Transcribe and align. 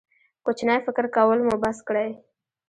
کوچنی 0.45 0.77
فکر 0.85 1.05
کول 1.15 1.39
مو 1.45 1.53
بس 1.63 1.77
کړئ. 1.87 2.09